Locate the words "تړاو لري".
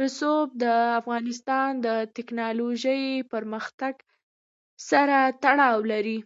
5.42-6.18